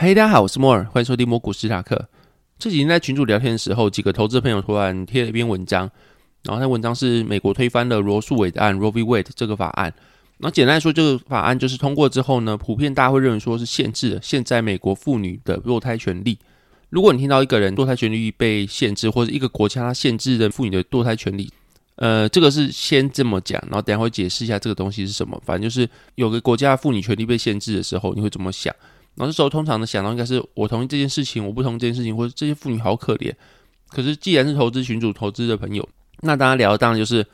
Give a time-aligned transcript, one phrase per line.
[0.00, 2.08] 嗨，大家好，我是摩尔，欢迎收听摩古史塔克。
[2.56, 5.90] 这几天在群主聊天的时候，几个投资朋友突然贴了一篇文章，
[6.44, 9.02] 然后那文章是美国推翻了罗素韦的案 （Roe v.
[9.02, 9.92] Wade） 这个法案。
[10.36, 16.38] 那简单来说，这个法案就是通过之后呢，普遍大家会认为说是限制了现在美国妇女的堕胎权利。
[16.90, 21.50] 如果你听到一个人堕胎权利被限制，或者一个国家它限制的妇女的堕胎权利，
[21.96, 25.42] 呃，这个是先这么讲，然后等下会解释一下这个东西是什么。
[25.44, 28.72] 反正就是有个国家妇女权利被限制的时候，你会怎么想？
[29.18, 33.34] 然后这时候通常的想到应该是我同意这件事情，我不同意这件事情，或者这些妇女好可怜。
[33.90, 35.86] 可是既然是投资群主投资的朋友，
[36.20, 37.26] 那大家聊的当然就是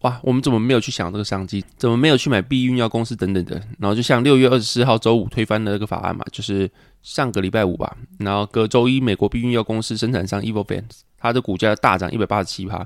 [0.00, 1.64] 哇，我们怎么没有去想这个商机？
[1.76, 3.60] 怎么没有去买避孕药公司等等的？
[3.78, 6.70] 然后就像六月二十四号周五推翻的那个法案嘛，就是
[7.02, 7.96] 上个礼拜五吧。
[8.18, 12.76] 然后隔周一，美国避孕药公司生产商 Evobans 它的股价大涨一百八十七趴。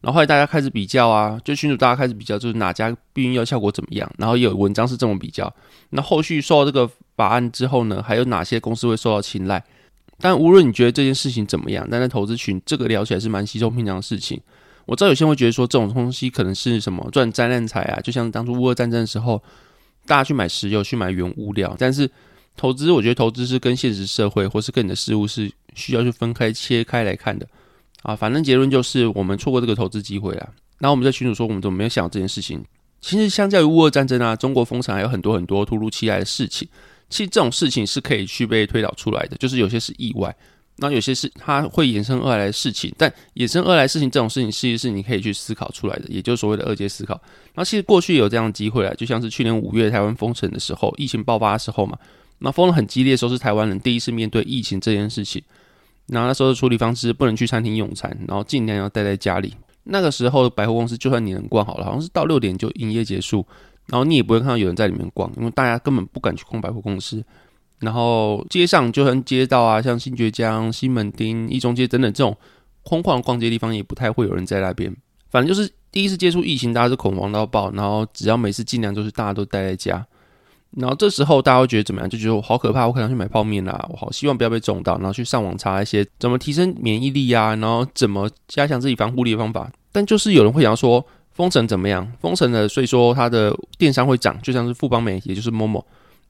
[0.00, 4.10] 然后后来大家开始比较啊，就群主大家开始比较，就是哪家避孕药效果怎么样。
[4.16, 5.52] 然后有文章是这么比较。
[5.90, 9.62] 那后续受到这个法案之后呢，还有哪些公司会受到青睐？
[10.18, 14.40] 但无论你觉得这件事情怎么样，但在投资群这个聊起来是蛮稀松平常的事情。
[14.86, 19.42] 我知道有些人会觉得说这种东西可能是什么赚灾难财啊，就像当初乌俄战争的时候，
[20.06, 21.76] 大家去买石油、去买原物料。
[21.78, 22.10] 但是
[22.56, 27.46] 投资，我觉得投资是跟现实社会或是跟你的事物是需要去分开切开来看的。
[28.02, 30.48] 啊，反正结论就是我们错过这个投资机会了。
[30.78, 32.64] 然后我们在群主说，我们怎么没有想到这件事情？
[33.02, 36.68] 其实相较于乌俄战争啊，中国封城还有很多很多突如其来的事情。
[37.10, 40.34] 其实这种事情是可以去被推导出来的，就是有些是意外，
[40.76, 42.90] 那有些是它会衍生而来的事情。
[42.96, 47.20] 但衍生而来的事情这种事情，其实是你可以去思考出来的，也就是所谓的二阶思考。
[47.54, 51.98] 那其实过去有这样的机会啊，就像是去年五月台湾封城的时候，疫情爆发的时候嘛，
[52.38, 55.42] 那封得很激烈的时候，是台湾人第一次面对疫情这件事情。
[56.06, 59.54] 然后那时候的处理方式不能去餐厅用餐，然后尽量要待在家里。
[59.84, 63.46] 那个时候百货公司就算你能逛好了，好像是到六点就营业结束，
[63.90, 67.22] 然后你也不会看到有人在里面逛，因为大家根本不敢去逛百货公司。
[67.80, 72.36] 然后街上就算街道啊，像新崛江、西门町、一中街等等这种
[72.82, 74.94] 空旷逛街的地方，也不太会有人在那边。
[75.30, 80.06] 反正就是第一次接触疫情，大家是恐慌到爆，然后只要每次尽量都是大家都待在家。
[80.76, 82.08] 然后这时候大家会觉得怎么样？
[82.08, 89.72] 就觉得我好可怕，我可能去买泡面啦，我好希望不要被中到，然后去上网查一些怎么提升免疫力啊，然后怎么加强自己防护力的方法。
[89.90, 91.04] 但就是有人会想说，
[91.40, 92.06] 封城怎么样？
[92.20, 95.82] 封城了，所以说它的电商会涨，就像是富邦美，也就是 Momo。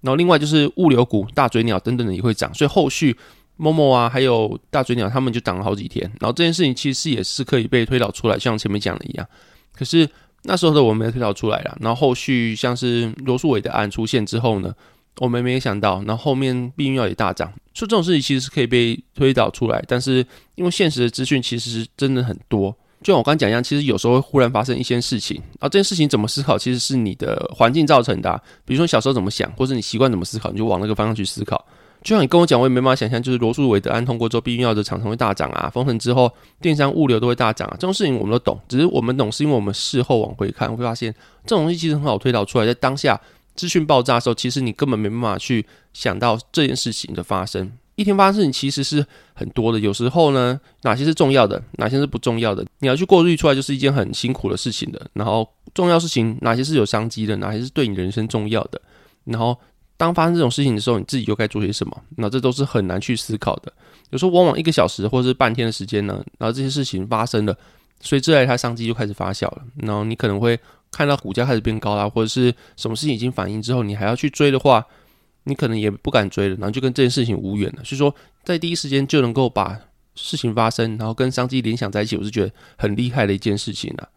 [0.03, 3.17] 然后另外就是物流股大嘴鸟等等的也会涨，所以后续
[3.59, 6.09] Momo 啊，还有大嘴鸟他们就涨了好几天。
[6.21, 9.27] 然后这件事情其实也是可以被推导出来，像前面讲的一样。
[9.73, 10.09] 可是。
[10.45, 14.75] 那时候的我们没有推导出来了，然后后续像是罗素伟的案出现之后呢，
[15.19, 31.65] 我们没有想到，然后后面避孕药也大涨，说这种事情其实是可以被推导出来，但是因为现实的资讯其实是真的很多，就像我刚刚讲一样，其实有时候会忽然发生一些事情，然后这件事情怎么思考，其实是你的环境造成的，比如说小时候怎么想，或者你习惯怎么思考，你就往那个方向去思考。
[32.03, 43.21] 就像你跟我讲，我也没办法想象，就是罗素韦德案通过之后，避孕药的厂商会大涨啊，封城之后，电商物流都会大涨啊，这种事情我们都懂，只是我们懂是因为我们事后往回看，会发现这种东西其实很好推导出来，在当下
[43.55, 47.71] 资讯爆炸的时候，其实你根本没办法去想到这件事情的发生。
[48.01, 55.11] 一天发生事情其实是很多的，有时候呢，哪些是重要的，哪些是不重要的，你要去过滤出来，就是一件很辛苦的事情的。
[55.13, 58.81] 然后重要事情哪些是有商机的，哪些是对你人生重要的，
[59.25, 59.57] 然后。
[59.97, 61.95] 当发生这种事情的时候，你自己又该做些什么？
[62.17, 63.71] 那这都是很难去思考的。
[64.09, 67.55] 有时候往往一个小时或者是半天的时间呢，然后这些事情发生了，
[68.01, 69.63] 随之而来它商机就开始发酵了。
[69.77, 70.59] 然后你可能会
[70.91, 74.83] 看到股价开始变高啦，或者是什么事情已经反应之后，你还要去追的话，
[75.45, 77.85] 你可能也不敢追了，然后就跟这件事情无缘了。
[77.85, 78.15] 所以说，
[78.45, 79.79] 在第一时间就能够把
[80.15, 84.09] 事情发生，然后跟商机联想在一起，我是觉得很厉害的一件事情了。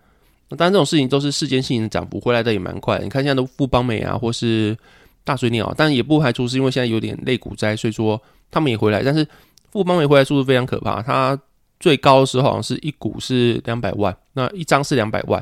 [0.50, 3.00] 当然，这种事情都是事件性的涨幅，回来的也蛮快。
[3.00, 4.78] 你看现在的富邦美啊，或是。
[5.26, 9.02] 大水鸟，但也不排除是因为现在有点类股灾，所以说他们也回来。
[9.02, 9.26] 但是
[9.72, 11.40] 富邦美回来速度非常可怕，它
[11.80, 15.42] 最高的时候好像是一股是两百万，那一张是两百万，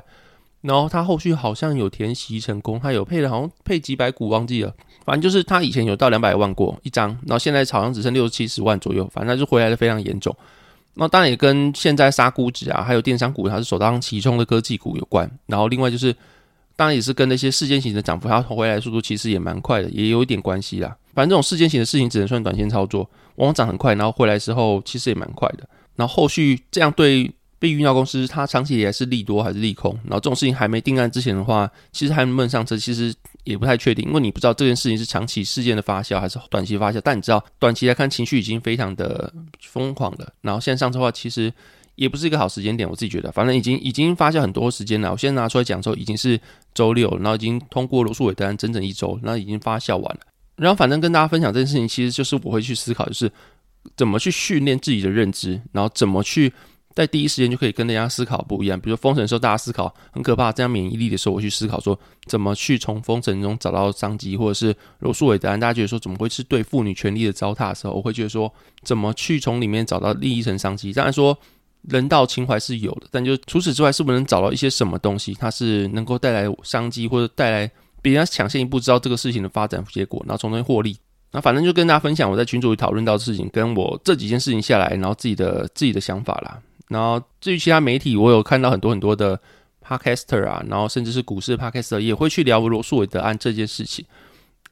[0.61, 4.71] 然后它后续好像有填息成功，它有配了好像配几百股忘记了，
[5.05, 10.35] 反正就是它以前有到两百万过一张，然后现在好像只剩六七十万左右，反正就回来的非常严重。
[10.93, 16.15] 那当然也跟现在杀估值啊，还有电商股它是首当其冲的科技股有关，然后另外就是。
[16.77, 20.87] 当然也是跟那些事件型的涨幅，它回来速度其实也蛮快的，也有一点关系啦。
[21.13, 23.01] 反正这种事件型的事情只能算短线操作，
[23.35, 25.69] 往往涨很快，然后回来之后其实也蛮快的。
[25.95, 27.29] 然后后续这样对
[27.59, 29.93] 避孕药公司，它长期以来是利多还是利空？
[30.05, 36.99] 然后这种事情还没定案之前的话，其实还能不能上车，其实也不太确定，因为你不知道这件事情是长期事件的发酵还是短期发酵。
[37.03, 41.53] 但你知道，短期来看情绪已经非常的疯狂了，然后现在上车的话，其实。
[41.95, 45.11] 也不是一个好时间点，我自己觉得，反正已经已经发酵很多时间了。
[45.11, 46.39] 我现在拿出来讲的时候，已经是
[46.73, 50.21] 周六，然后已经通过罗素韦德案整整一周，那已经发酵完了。
[50.55, 53.29] 然后反正跟大家分享这件事情，其实就是我会去思考，就是
[53.97, 56.51] 怎么去训练自己的认知，然后怎么去。
[56.93, 68.53] 在第一时间就可以跟人家思考不一样，比如封城的时候，大家思考很可怕，这样免疫力的时候，我去思考说怎么去从封城中找到商机，或者是罗素韦德案，大家觉得说怎么会是对妇女权利的糟蹋的时候，我会觉得说
[68.83, 70.91] 怎么去从里面找到利益层商机。
[70.91, 71.37] 当然说
[71.89, 77.71] 人道情怀是有的，但就除此之外，是不是能找到一些什么东西，它是能够带来商机，或者带来
[78.01, 80.97] 比人家抢先一步知道这个事情的发展结果，然后从中获利。
[81.31, 86.59] 那反正就跟大家分享我在群组里讨论到的事情，跟我这几件事情下来，然后自己的自己的想法啦。
[86.91, 89.39] 然后至于其他媒体，我有看到很多很多的
[89.81, 94.05] podcaster 啊，然后甚至是股市的 podcaster 也会去聊罗素韦德案这件事情。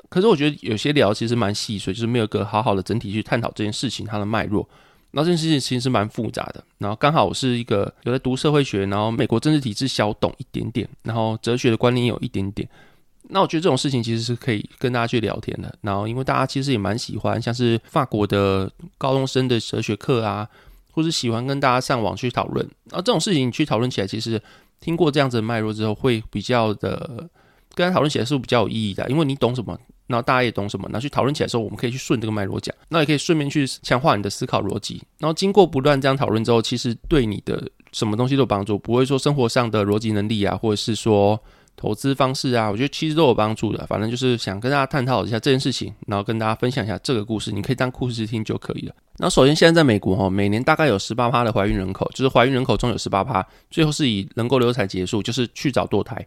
[0.10, 4.68] 可是我觉得有些聊其实蛮细碎，就是没有一个好好的整体去探讨这件事情它的脉络。
[5.12, 6.62] 然后这件事情其实是蛮复杂的。
[6.77, 12.68] 然后刚好我是一个有在读社会学，然后美国政治体制小懂一点点，然后哲学的观念有一点点。
[13.30, 15.74] 那我觉得这种事情其实是可以跟大家去聊天的。
[15.81, 20.45] 然后因为大家其实也蛮喜欢，像是法国的高中生的哲学课啊。
[21.00, 24.42] 或是喜欢跟大家上网去讨论，然后这种事情你去讨论起来，其实
[24.81, 27.30] 听过这样子的脉络之后，会比较的
[27.74, 35.01] 跟他讨论起来是比较有意义的，因为你懂什么，然后大家也懂什么，然后去讨论起来的时候，我们可以去顺这个脉络讲，那也可以顺便去强化你的思考逻辑。
[35.19, 41.42] 然后经过不断这样讨论之后，其实对你的什么东西都有帮助，不会说生活上的逻辑能力啊，或者是说。
[41.81, 43.88] 投资方式啊，我觉得其实都有帮助的。
[43.88, 48.94] 反正就是想跟大家探讨一下这件事情，然后跟大家分享一下这个故事，你可以当故事听就可以了。
[49.21, 56.25] 那首先，现在在美国哈，每年大概有十八趴的怀孕人口，就是怀孕人口中有十八趴，最后是以能够流产结束，就是去找堕胎。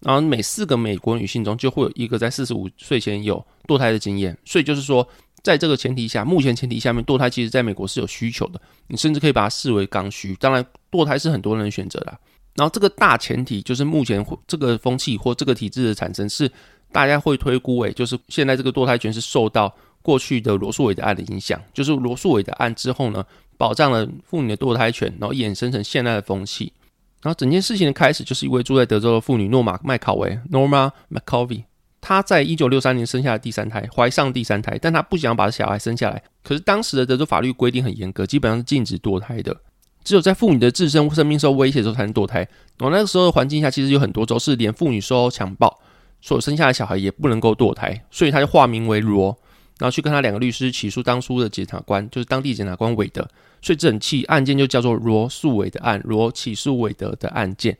[0.00, 4.36] 然后每四个美国女性中就会有一个在四十五岁前有堕胎的经验。
[4.44, 5.06] 所以就是说，
[5.44, 8.60] 在这个前提下，目前前提下面，堕胎其实在美国是有需求的。
[8.88, 10.34] 你甚至可以把它视为刚需。
[10.40, 12.18] 当然，堕胎是很多人选择的。
[12.56, 16.50] 然后这个大前提就是目前这个风气或这个体制的产生是
[16.90, 19.72] 大家会推估为，就是现在这个堕胎权是受到
[20.02, 23.24] 过去的罗素韦德案的影响，就是罗素韦德案之后呢，
[23.56, 26.72] 保障了妇女的堕胎权，然后衍生成现在的风气。
[27.22, 31.62] 然后整件事情的开始就是一位住在德州的妇女诺玛麦考维 （Norma McCovey），
[32.00, 36.20] 她在一九六三年生下了第三胎，怀上第三胎，但她不想把小孩生下来。
[36.42, 39.56] 可是当时的德州法律规定很严格，基本上是禁止堕胎的。
[40.02, 42.40] 只有在妇女的自身生命受威胁的时候才能堕胎。
[42.76, 45.78] 然后那个时候的环境下，其实有很多州是连妇女受到强暴
[46.20, 49.38] 所生下的小孩也不能够堕胎，所以她就化名为罗，
[49.82, 53.28] 然后去跟他两个律师起诉当初的检察官，就是当地检察官韦德。
[53.60, 57.76] 所以整起案件就叫做罗素韦德案，罗起诉韦德的案件。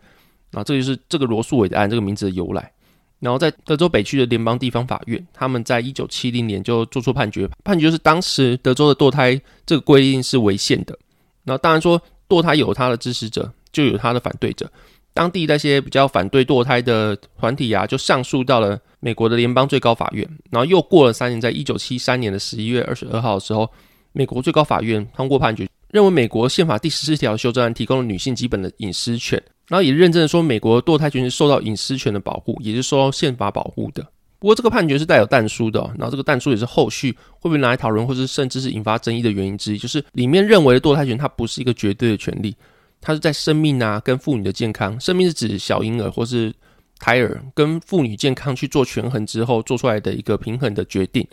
[0.50, 2.72] 那这就是这个罗素韦德案这个名字的由来。
[3.20, 10.98] 然后在德州北区的联邦地方法院，他们在一九七零年就做出判决，判决是当时德州的堕胎这个规定是违宪的。
[11.44, 12.02] 那当然说。
[12.28, 14.66] 堕胎有他的支持者，就有他的反对者。
[15.14, 20.26] 当地那些比较反对堕胎的团体啊，就上诉到了美国的联邦最高法院。
[20.50, 23.70] 然后又过了三年，在一九七三年的十一月二十二号的时候，
[24.12, 34.06] 美国最高法院通过判决，认为美国宪法第十四条修正案提供了女性基本的隐私权，然后也认证说，美国堕胎权是受到隐私权的保护，也是受到宪法保护的。
[34.38, 42.52] 不过这个判决是带有但书的，然后这个但书也是后续会不会拿来讨论，或是甚至是引发争议的原因之一，就是里面认为的堕胎权它不是一个绝对的权利，
[43.02, 46.50] 它是在生命啊跟妇女的健康，生命是指小婴儿或是
[46.98, 51.26] 胎儿跟妇女健康去做权衡之后做出来的一个平衡的决定。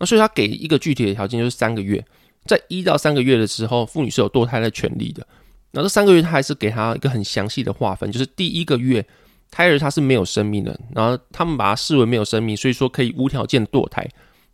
[0.00, 2.04] 那所以他给一个具体的条件，就是三个月，
[2.46, 5.24] 在一到三个月的时候，妇女是有堕胎的权利的。
[5.70, 9.06] 然后这三个月他还是给他一个很详细的划分，就是第一个月。
[9.54, 14.02] 胎儿它是没有生命的，然后他们把它视为没有生命，所以说可以无条件堕胎。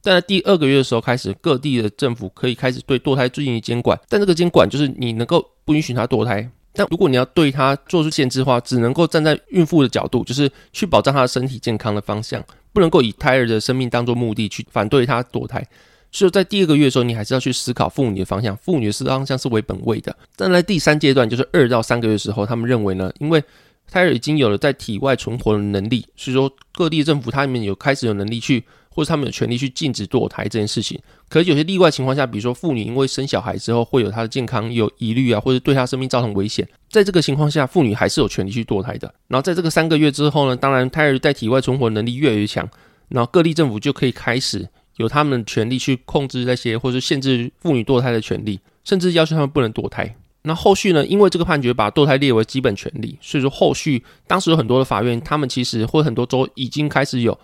[0.09, 15.63] 但在第二个月的时候开始，各地的政府可以开始对堕胎进行监管，但这个监管就是你能够不允许他堕胎，但如果你要对他做出限制的话，只能够站在孕妇的角度，就是去保障她的身体健康的方向，不能够以胎儿的生命当做目的去反对她堕胎。
[16.11, 20.17] 所以在第二个月的时候，你还是要去思考妇女的方向，妇女的方向是为本位的。
[20.37, 23.45] 但在第三阶段，就是二到三个月的时候，他们认为呢，因为
[23.91, 28.65] 胎儿已经有了在体外存活的能力，所以说各地政府他们有开始有能力去，
[28.99, 31.01] 或者他们有权利去禁止堕胎这件事情。
[31.29, 39.15] 可是有些例外情况下，比如说妇女因为生小孩之后会有她的健康有疑虑啊，或者对她生命造成危险，在这个情况下，妇女还是有权利去堕胎的。
[39.29, 42.69] 然后在这个三个月之后呢，当然胎儿在体外存活能力越来越强，
[43.09, 50.13] 然后各地政府就可以开始有他们的权利去控制那些，或者限制妇女堕胎的权利，甚至要求他们不能堕胎。
[50.43, 51.05] 那后续呢？
[51.05, 57.39] 因为这个判决把堕胎列为基本权利，所以说后续当时有很多的法院，他们其实或很多州已经开始有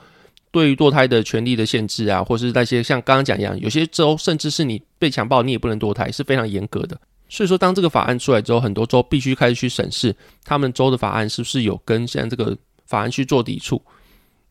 [0.55, 6.97] 对于堕胎的权利的限制啊，或是那些像刚刚讲一样，有些州甚至是你被强暴，你也不能堕胎，是非常严格的。
[7.29, 12.57] 所以说，当这个法案出来之后，很多州必须开始去审视他们州的法案是不是有跟现在这个
[12.87, 13.83] 法案去做抵触。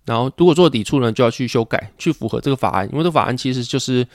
[0.03, 4.05] 然后如果做抵触呢，就要去修改，去符合这个法案，因为这个法案其实就是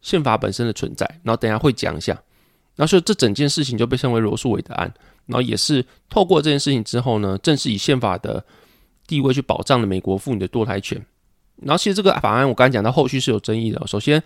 [0.00, 1.04] 宪法本身的存在。
[1.24, 2.12] 然后等下会讲一下，
[2.76, 4.94] 然后所以这整件事情就被称为罗诉韦德案。
[5.26, 8.44] 然后也是透过这件事情之后呢，正式以宪法的
[9.08, 11.04] 地位去保障了美国妇女的堕胎权。
[11.56, 13.80] 然后其实这个法案我刚才讲到后续是有争议的。
[13.86, 14.22] 首先，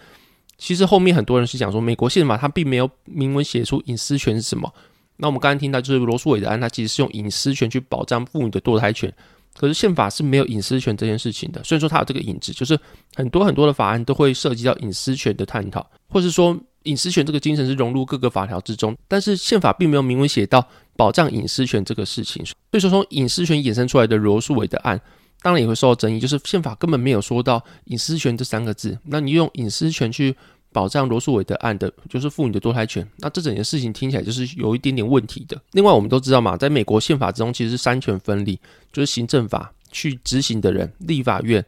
[0.59, 4.73] 其实后面很多人是讲说，美国宪法它并没有明文写出隐私权是什么。
[5.19, 9.13] 那我们刚才听到就是罗诉韦的案，它其实是用隐私权去保障妇女的堕胎权。
[9.59, 12.79] 可是宪法是没有隐私权这件事情的，所以说它有这个影子，就是
[13.15, 20.63] 很多很多的法案都会涉及到隐私权的探讨，或是说隐私权这个精神是融入各个法条之中，但是宪法并没有明文写到
[20.95, 25.01] 保障隐私权这个事情，所以说从隐私权衍生出来的罗诉韦的案，
[25.43, 30.37] 当然也会受到争议，就是宪法根本没有说到隐私权这三个字，那你用隐私权去。
[30.73, 33.09] 保障罗素韦德案的，就是妇女的堕胎权。
[33.17, 35.59] 那这整件事情听起来就是有一点点问题的。
[35.73, 38.61] 另外，我们都知道嘛，在美国宪法之中，其实是三权分立，
[38.93, 41.65] 就是行政法去执行的人，立法院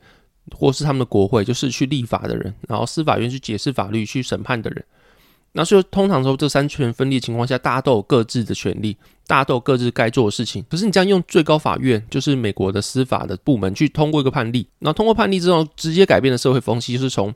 [0.50, 4.84] 或是他们的国会，就是去立法的人，然后司法院去解释法律、去审判的人。
[5.52, 10.64] 那所以通常说，这三权分立的情况下，大家都有各自的权利，大家都有各自该做的事情。
[10.68, 17.34] 可是你这样用最高法院，就是美国的司法的部门去通过一个判例，然后通过判例之后，直接改变了社会风气，就是从。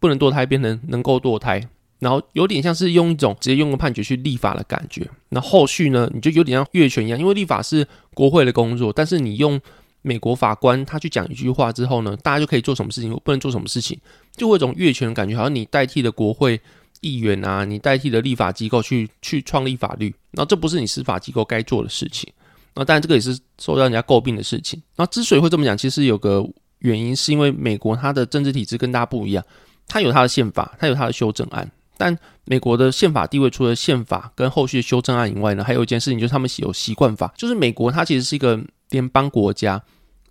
[0.00, 1.64] 不能堕胎变成能够堕胎，
[2.00, 5.08] 然后有点像是用一种直接用个判决去立法的感觉。
[5.28, 9.60] 那后续呢，你就有点像越权一样，因为立法是国会的工作，但是你用
[10.02, 13.96] 美国法官他去讲一句话之后呢，大家就可以做什么事情，不能做什么事情，
[14.34, 16.60] 就会有一种越权的感觉，好像你代替了国会
[17.02, 22.32] 议员啊，你代替了立法机构去去创立法律，那这不是你司法机构该做的事情。
[22.74, 24.82] 那当然这个也是受到人家诟病的事情。
[24.96, 26.42] 那之所以会这么讲，其实有个
[26.78, 29.44] 原因，是因为美国它的政治体制跟大家不一样。
[29.86, 38.58] 它有它的宪法，它有它的修正案，但美国的宪法地位除了宪法跟后续的修正案以外呢，还有一件事情就是他们有习惯法，就是美国它其实是一个
[38.90, 39.82] 联邦国家，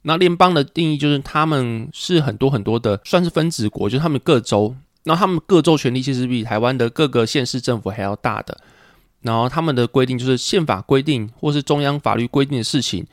[0.01, 4.73] 那联邦的定义就是他们是很多很多的算是分子国，就是他们各州，
[5.03, 8.57] 然后他们各州权力其实比台湾的各个县市政府还要大的，
[9.21, 13.05] 然后他们的规定就是宪法规定或是中央法律规定的事情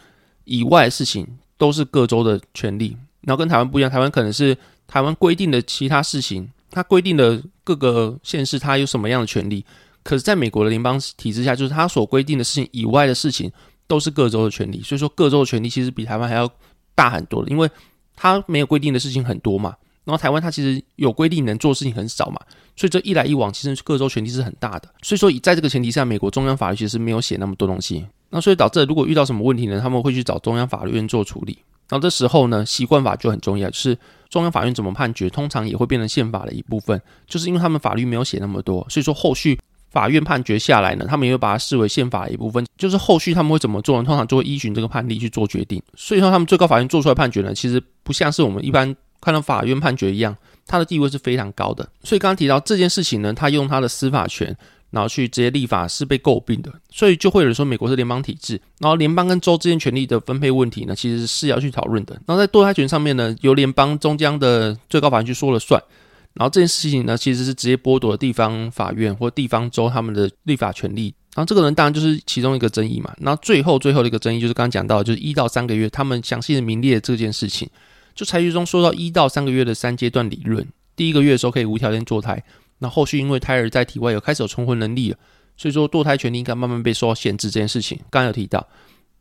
[0.45, 1.27] 以外的事情
[1.57, 4.57] 都是各州的权利，然后跟台湾不一样，台湾可能是。
[4.91, 9.63] 台湾规定的其他事情，它规定的各个县市，它有什么样的权利？
[10.03, 13.53] 可是，在美国的联邦体制下，就是它所规定的事情以外的事情，
[13.87, 14.81] 都是各州的权利。
[14.83, 16.51] 所以说，各州的权利其实比台湾还要
[16.95, 17.71] 大很多的，因为
[18.17, 19.77] 它没有规定的事情很多嘛。
[20.09, 22.41] 然后，台湾它其实有规定能做的事情很少嘛。
[22.75, 24.89] 所以，这一来一往，其实各州权力是很大的。
[25.03, 28.07] 所以说，以在这个前提下，美国中央法律其实没有写那么多东西。
[28.31, 31.59] 那所以导致，如果遇到什么问题呢，他们会去找中央法院做处理。
[31.91, 33.99] 然后这时候呢，习惯法就很重要，就是
[34.31, 36.99] 中央法院怎么判决，通常也会变成宪法的一部分。
[37.27, 39.59] 就是因为他们法律没有写那么多，所以说后续
[39.91, 42.65] 法院判决下来呢，他们也会把它视为宪法的一部分。
[42.77, 44.05] 就是后续他们会怎么做呢？
[44.05, 45.83] 通常就会依循这个判例去做决定。
[45.97, 51.89] 所以说他们最高法院做出来判决呢，其实不像是我们一般看到法院判决一样，他的地位是非常高的。
[52.03, 54.57] 所以刚刚提到这件事情呢，他用他的司法权。
[54.91, 62.15] 然后去直接立法是被诟病的，所以就会有人说美国是联邦体制，然后联邦跟州之间权力的分配问题呢，其实是要去讨论的。
[62.27, 65.79] 然后在堕胎权上面呢，由联邦中央的最高法院去说了算，
[66.33, 71.15] 然后这件事情呢，其实是直接剥夺了地方法院或地方州他们的立法权利。
[71.35, 73.15] 然后这个人当然就是其中一个争议嘛。
[73.21, 77.69] 然后最后最后的一个争议就是刚刚讲到，就是一到三个月，他们详细的名列这件事情，
[78.19, 82.43] 就裁决中说到一到三个月的三阶段理论，第一个月的时候可以无条件堕胎。
[82.81, 85.17] 那后续因为胎儿在体外有开始有存活能力了，
[85.57, 88.67] 所以说堕胎权利应该慢慢被受到限制这件事情，刚刚有提到。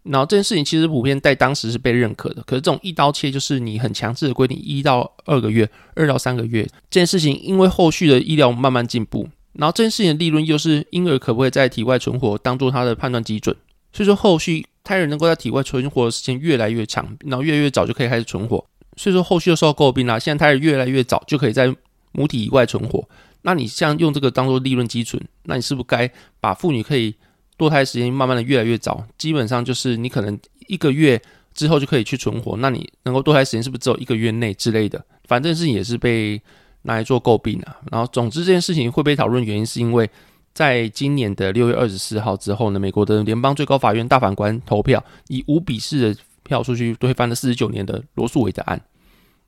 [0.01, 13.55] 然后这件事情其实普遍在当时是被认可的，可是这种一刀切就是你很强制的规定一到二个月，二到三个月这件事情，因为后续的医疗慢慢进步，然后这件事情的利润又是婴儿可不可以在体外存活当做他的判断基准，
[13.93, 18.65] 所以说后续胎儿能够在体外存活的时间越来越长，然后越来越早就可以开始存活，
[18.97, 21.73] 所以说后续又受到诟病啦，现在胎儿越来越早就可以在
[22.11, 23.07] 母体以外存活。
[23.43, 26.11] 那你像用这个当做利润基准，那你是不是该
[26.41, 27.15] 把妇女可以
[27.57, 29.05] 堕胎时间慢慢的越来越早？
[29.17, 30.37] 基本上就是你可能
[30.67, 31.21] 一个月
[31.53, 35.01] 之后就可以去存活，那你能够堕胎时间是不是只有一个月内之类的？
[35.25, 36.41] 反正事情也是被
[36.81, 37.77] 拿来做诟病啊。
[37.91, 40.09] 然后总之这件事情会被讨论，原因是因为
[40.53, 48.81] 在今年的六月二十四号之后呢，美国的联邦最高法院大法官投票以五比四的票数去推翻了四十九年的罗诉韦的案。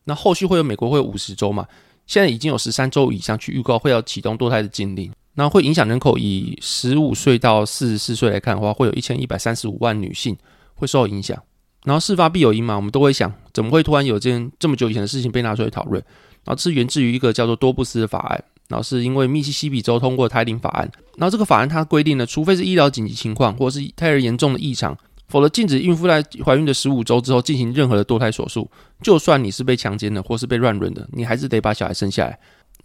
[0.03, 1.65] 那后续会有美国会有五十周嘛？
[2.06, 6.18] 现在已经有十三周以上去预告会要启动堕胎的禁令，那会影响人口。
[6.18, 10.36] 以十五岁到四十四岁来看的话，会有一千一百三十五万女性
[10.75, 11.41] 会受到影响。
[11.86, 16.03] 然后事发必有因嘛，我们都会想，怎么会突然有件这么久以前的事情被拿出来讨论？
[16.44, 20.91] 然后是源自于一个叫做多布斯的法案，然后是因为密西西比州通过胎龄法案。
[21.18, 24.98] 然后这个法案它规定呢，除非是医疗紧急情况或是胎儿严重的异常，
[25.30, 28.70] 否则禁止孕妇在怀孕的十五周之后进行任何的堕胎手术。
[29.02, 32.38] 就算你是被强奸的或是被乱伦的，你还是得把小孩生下来。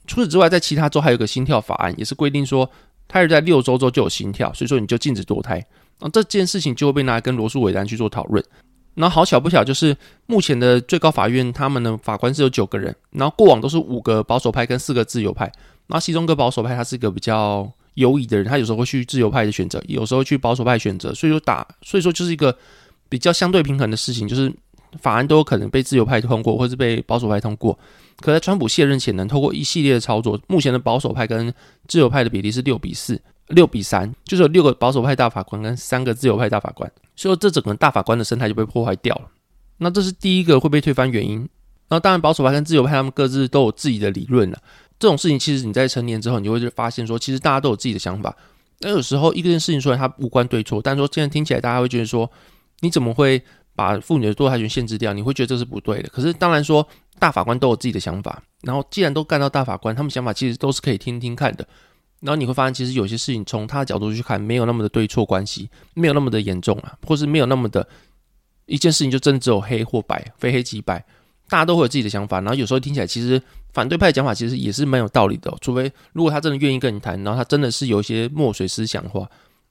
[0.06, 2.70] 除此之外，在其他州还有个心跳法案，也是规定说
[3.08, 5.54] 胎儿在六周之后就有心跳，所以说你就禁止堕胎。
[5.98, 8.44] 然后这件事情就会被拿来跟罗诉韦丹去做讨论。
[8.94, 9.96] 然后好巧不巧，就是
[10.26, 15.46] 目前的最高法院他们的法官是有九个人，然后过往都是五个保守派跟四个自由派。
[15.86, 22.56] 然后其中一个保守派他是一个比较犹疑的人，他有时候会去自由派的选择，有时候去保守派选择，所以说打，所以说就是一个
[23.08, 24.52] 比较相对平衡的事情，就是
[25.00, 27.78] 法案都有可能被自由派通过，或是被保守派通过。
[28.20, 31.52] 可在川普卸任前，能透过一系列的操作，目前的保守派跟
[31.88, 33.20] 自由派的比例是六比四。
[33.48, 39.28] 六比三，就是有六个保守派大法官跟三个自由派大法官，所以这整个大法官的生态就被破坏掉了。
[39.76, 41.46] 那这是第一个会被推翻原因。
[41.90, 44.58] 那当然，保守派跟自由派他们各自都有自己的理论了。
[44.98, 48.34] 这种事情其实你在成年之后，你就会发现说，其实大家都有自己的想法。
[48.80, 52.30] 那有时候一件事情出来，它无关对错，但是说现在听起来，大家会觉得说，
[52.80, 53.42] 你怎么会
[53.74, 55.12] 把妇女的堕胎权限制掉？
[55.12, 56.08] 你会觉得这是不对的。
[56.08, 56.86] 可是当然说，
[57.18, 58.42] 大法官都有自己的想法。
[58.62, 61.66] 然后既然都干到大法官，他们想法其实都是可以听听看的。
[62.20, 67.86] 然后你会发现，其实有些事情从他的角度去看，没有那么的对错关系，没有那么的严重啊，或是没有那么的
[68.66, 71.04] 一件事情就真的只有黑或白，非黑即白，
[71.48, 72.40] 大家都会有自己的想法。
[72.40, 73.40] 然后有时候听起来，其实
[73.72, 75.52] 反对派讲法其实也是蛮有道理的。
[75.60, 79.28] 除非如果他真的愿意跟你谈，然后他真的是有一些墨水思想的话，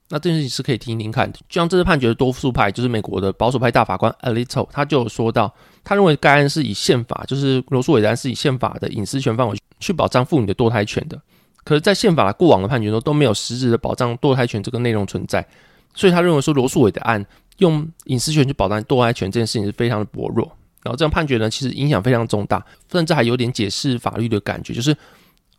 [0.09, 1.31] 那这件事情是可以听听看。
[1.31, 5.53] 就像这次判决的多数派，就是美国的保守派大法官 Alito，他就说到，
[5.83, 11.19] 他认为该案是以宪法，就是罗诉韦德案是以宪法的隐私权范围去保障妇女的堕胎权的。
[11.63, 15.47] 可是，在宪法过往的判决中都没有实质的保障堕胎权这个内容存在，
[15.95, 17.25] 所以他认为说罗诉韦的案
[17.59, 20.51] 用隐私权去保障堕胎权这件事情是非常的薄弱。
[20.83, 24.95] 然后这样判决呢，其实影响非常重大，甚至还有点解释法律的感觉，就是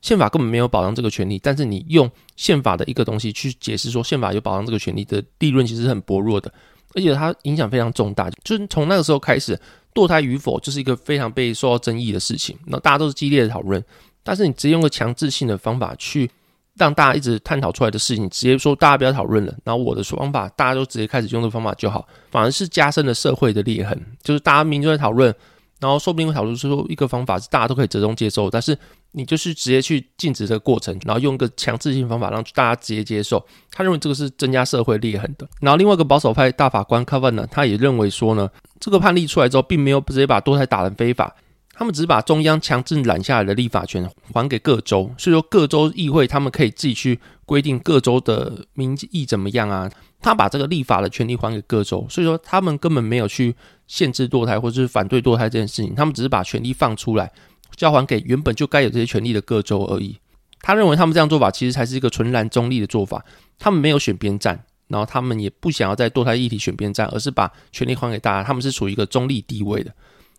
[0.02, 6.52] 宪法根本没有保障这个权利，但是你用宪法的一个东西去解释说宪法有保障这个权利的立论，其实是很薄弱的，
[6.94, 8.28] 而且它影响非常重大。
[8.44, 9.58] 就是从那个时候开始，
[9.94, 13.82] 堕胎与否就是一个非常被受到争议的事情，那大家都是激烈的讨论。
[14.22, 16.30] 但是你直接用个强制性的方法去
[16.76, 23.98] 让大家一直探讨出来的事情，直接说大家不要讨论了，然后我的方法大家都直接开始用这个方法就好，反而是加深了社会的裂痕。
[24.22, 25.32] 就是大家明明在讨论，
[25.80, 28.76] 然后说不定会讨论出一个方法是大家都可以折中接受，但是
[29.12, 33.44] 你就是直接去禁止这个过程，然后用一个强制性方法让大家直接接受。
[33.70, 35.46] 他认为这个是增加社会裂痕的。
[35.60, 38.48] 然后另外一个保守派大法官 Cavan 呢，他也认为说呢，
[38.80, 41.36] 这个判例出来之后，并没有直接把堕胎打成非法。
[41.74, 49.90] 他们只是把中央强制揽下来的立法权还给各州，所以说各州议会他们可以自己去规定各州的民意怎么样啊。
[50.20, 53.54] 他把这个立法的权利还给各州，所以说他们根本没有去
[53.86, 57.30] 限制堕胎或者是反对堕胎这件事情，他们只是把权利放出来，
[57.76, 60.16] 交还给原本就该有这些权利的各州而已。
[60.60, 63.22] 他认为他们这样做法其实才是一个纯然中立的做法，
[63.58, 69.92] 他们没有选边站，然后他们也不想要在堕胎议题选边站，而是把权利还给大家，他们是处于一个中立地位的。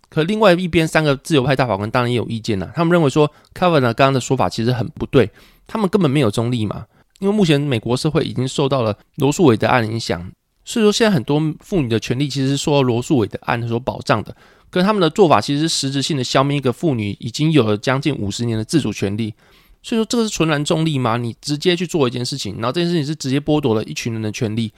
[0.09, 2.69] 可另外一边，三个自由派大法官当然也有意见呐。
[2.75, 5.29] 他们认为说 k a v a n a 刚刚的说法其实很不对，
[5.67, 6.85] 他们根本没有中立嘛。
[7.19, 10.29] 因为目前美国社会已经受到了罗诉韦德案影响，
[10.63, 14.35] 所以说现在很多妇女的权利其实是受到罗诉韦德案所保障的。
[14.69, 19.33] 可是他们的做法其实是实质性的消灭一个妇女已经有了将近五十年的自主权利。
[19.81, 21.15] 所以说这个是纯然中立吗？
[21.15, 24.71] 你直接去做一件事情，然后这件事情是直接剥夺了一群人的权利。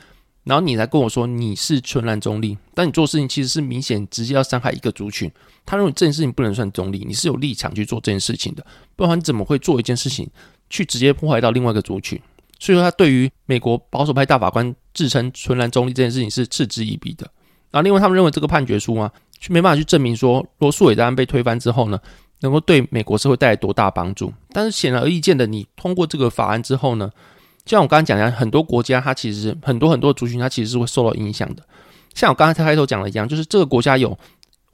[0.47, 5.29] 然后你来跟我说你是纯然中立，但你做事情其实是明显直接要伤害一个族群。
[5.65, 10.25] 他认为这件事情不能算中立，你是有立场去做这件事情的，不然你怎么会做一件事情
[10.69, 12.17] 去直接破坏到另外一个族群？
[12.59, 17.29] 所以说他对于美国保守派大法官自称纯然中立这件事情是嗤之以鼻的。
[17.69, 21.99] 然后另外他们认为这个判决书啊，却没办法去证明说罗诉韦德案被推翻之后呢，
[22.39, 24.33] 能够对美国社会带来多大帮助。
[24.53, 27.11] 但是显而易见的，你通过这个法案之后呢，
[27.67, 31.61] 就像我刚刚讲的，很多国家它其实很多很多族群，它其实是会受到影响的。
[32.15, 34.17] 像我刚才开头讲的一样，就是这个国家有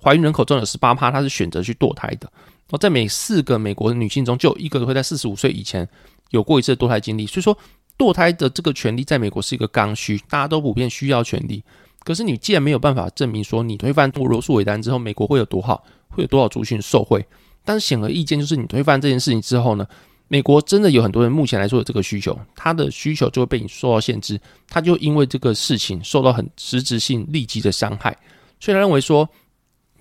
[0.02, 2.32] 怀孕人口中有十八趴，它是选择去堕胎的。
[2.70, 5.88] 哦，在每四个美国的女性中，就有一个会在四十五岁以前
[6.30, 7.26] 有过一次堕胎经历。
[7.26, 7.58] 所以说，
[7.98, 11.64] 堕胎的这个权利在美国是一个刚需，大家都普遍需要权利。
[12.04, 17.26] 可是你既然没有办法证明说你推翻罗诉韦丹之后，美国会有多好，会有多少族群受惠，
[17.66, 19.88] 但是显而易见，就是你推翻这件事情之后呢，
[20.34, 28.18] 美国真的有很多人目前来说有这个需求，他的需求就会被你受到限制，他就因为这个事情受到很实质性立即的伤害，
[28.60, 29.30] 所以他认为说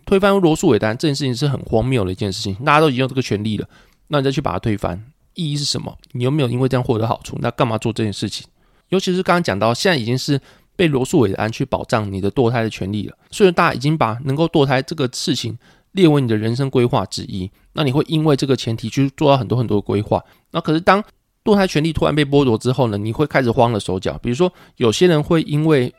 [0.06, 3.68] 推翻罗诉韦丹这件事情是很荒谬的一件事情，大家都已经有这个权利了，
[4.08, 4.98] 那你再去把它推翻，
[5.34, 5.94] 意义是什么？
[6.12, 7.36] 你有没有因为这样获得好处？
[7.42, 8.46] 那干嘛做这件事情？
[8.88, 10.40] 尤其是刚刚讲到，现在已经是
[10.74, 15.58] 被罗诉韦丹去保障你的堕胎的权利了，所以大家已经把能够堕胎这个事情。
[15.92, 20.22] 列为你的人生规划之一，那你会因为这个前提去做到很多很多规划。
[20.50, 21.02] 那可是当
[21.44, 22.96] 堕胎权利突然被剥夺之后呢？
[22.96, 24.18] 你会开始慌了手脚。
[24.22, 25.92] 比如说，有些人会因为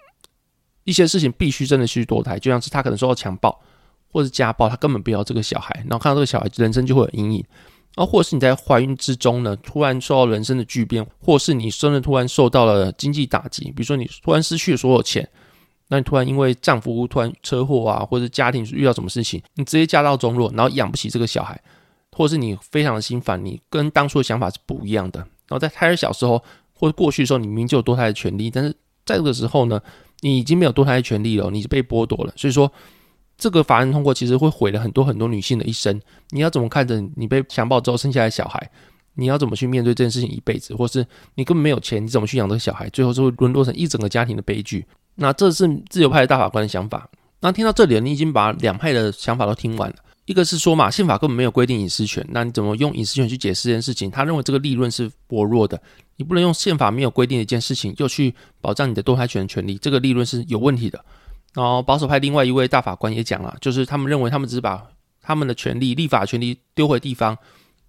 [0.84, 3.60] 一些事情必须真的去堕胎，就像是他可能受到强暴
[4.10, 7.46] 或者家暴，他根本不要这个小孩，然后看到这个小孩，人生就会有阴影。
[7.96, 15.30] 啊，或者是你在怀孕之中呢，突然受到人生的巨变，或是你真的突然受到了经济打击，比如说你突然失去了所有钱，
[15.88, 21.60] 那你突然因为丈夫突然车祸啊，或者家庭遇到什么事情，你直接家道中落，然后养不起这个小孩，
[22.12, 25.20] 或是你非常的心烦，你跟当初的想法是不一样的。
[25.20, 26.44] 然后在胎儿小时候
[26.74, 28.72] 或者过去的时候，你明明就有堕胎的权利，但是
[29.06, 29.82] 在这个时候呢，
[30.22, 32.34] 你已经没有堕胎的权利了，你是被剥夺了。
[32.36, 32.72] 所以说。
[33.36, 36.00] 这个法案通过，其实会毁了很多很多女性的一生。
[36.30, 38.72] 你要怎么看着你被强暴之后生下来的小孩？
[39.16, 40.74] 你要怎么去面对这件事情一辈子？
[40.76, 42.88] 或是你根本没有钱，你怎么去养这个小孩？
[42.90, 44.86] 最后就会沦落成一整个家庭的悲剧。
[45.16, 47.10] 那这是自由派的大法官的想法。
[47.40, 49.96] 那听到这里，你已经把两派的想法都听完了。
[50.26, 54.10] 一个是说嘛，宪法根本没有规定隐私权，那你怎么用隐私权去解释这件事情？
[54.10, 55.82] 他认为这个立论是薄弱的。
[56.16, 61.04] 你不能用宪法没有规定的一件事情，又去保障你的堕胎权的权利，这个立论是有问题的。
[61.54, 64.82] 然后保守派另外一位大法官也讲了，就是他们认为他们只是把
[65.22, 67.38] 他们的权利、立法权利丢回地方，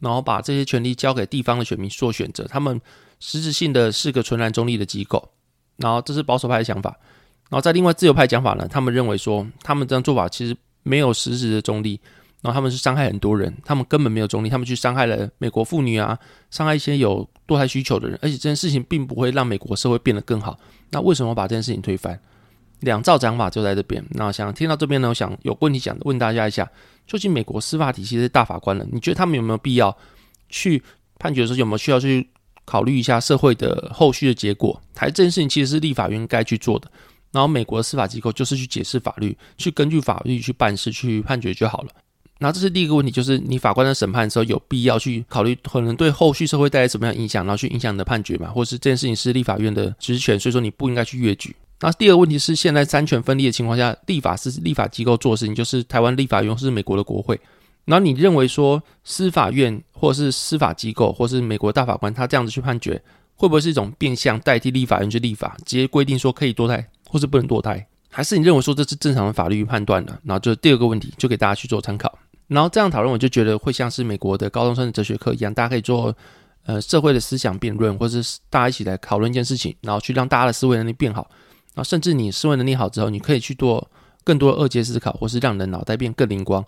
[0.01, 2.45] 然后把这些权利交给地方的选民做选择。
[2.49, 2.81] 他们
[3.21, 5.31] 实质性的是个纯然中立的机构。
[5.77, 6.97] 然后这是保守派的想法。
[7.51, 12.01] 然后在另外自由派讲法呢，他们认为说他们这样做法其实没有实质的中立，
[12.43, 16.19] 然后他们是伤害很多人，他们根本没有中立，他们去伤害了美国妇女啊，
[16.51, 20.59] 伤害一些有堕胎需求的人，而且这件事情并不会让美国社会变得更好。
[20.91, 22.19] 那为什么把这件事情推翻？
[22.81, 24.05] 两造讲法就在这边。
[24.11, 26.69] 那想听到这边呢，我想有问题想问大家一下：
[27.07, 29.97] 究竟美国司法体系是大法官了，你觉得他们有没有必要
[30.51, 30.83] 去
[31.19, 32.29] 判决的时候有没有需要去
[32.67, 34.79] 考虑一下社会的后续的结果？
[34.95, 36.91] 还这件事情其实是立法院该去做的。
[37.35, 41.89] 然后美国的司法机构就是去解释法律，去根据法律去办事，去判决就好了。
[42.39, 48.49] 那这是第一个问题，就是你法官在审判的时候有必要去考虑可能对后续社会带来什么样影响，然后去影响你的判决嘛？
[48.51, 51.55] 或是这件事情是立法院的职权，所以说你不应该去越矩。
[51.81, 57.39] 那第二个问题是，现在三权分立的情况下，立法是立法机构做的事情，就是台湾立法院是美国的国会。
[57.85, 63.01] 然后你认为说，司法院或是司法机构或是美国大法官，他这样子去判决，
[63.35, 67.87] 会不会是一种变相代替立法院去立法，直接规定说可以堕胎或是不能堕胎？
[68.11, 70.19] 还是你认为说这是正常的法律判断呢？
[70.25, 72.19] 然后就第二个问题，就给大家去做参考。
[72.49, 76.13] 然后这样讨论，我就觉得会像是美国的高中生的哲学课一样，大家可以做
[76.65, 81.31] 呃社会的思想辩论，或是大家一起来讨论一件事情，然后去让大家的思维能力变好。
[81.73, 83.89] 然后，甚至你思维能力好之后，你可以去做
[84.25, 86.61] 更多的二阶思考，或是让你的脑袋变更灵光。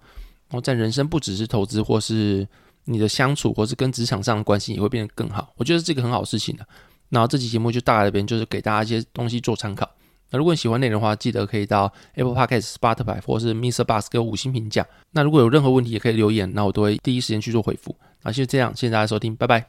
[0.49, 2.47] 然后，在人生不只是投资，或是
[2.85, 5.53] 你的相处，或是跟职场上的关系也会变得更好。
[5.57, 6.65] 我觉得这个很好事情的。
[7.09, 9.89] 然后，这期节目就大概这边就是给大家一些东西做参考。
[10.31, 13.85] 那如果你喜欢内容的话，记得可以到 Apple Podcast、Spotify 或是 Mr.
[13.85, 14.87] Bus 给我五星评价。
[15.13, 17.97] 那如果有任何问题，也可以留言，那我都会第一时间去做回复。
[18.23, 19.65] 那就这样，谢谢大家收听，拜拜。